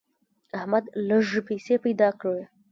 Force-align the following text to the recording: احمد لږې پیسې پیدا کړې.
احمد 0.57 0.85
لږې 1.07 1.41
پیسې 1.47 1.75
پیدا 1.83 2.09
کړې. 2.21 2.43